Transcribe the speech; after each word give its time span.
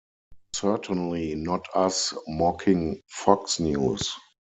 Certainly 0.55 1.35
not 1.35 1.67
us 1.75 2.15
mocking 2.27 3.03
Fox 3.07 3.59
News. 3.59 4.11